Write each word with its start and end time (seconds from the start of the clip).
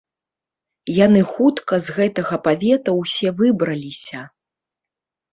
Яны 1.05 1.19
хутка 1.33 1.73
з 1.87 1.97
гэтага 1.97 2.39
павета 2.47 2.95
ўсе 3.01 3.27
выбраліся. 3.41 4.19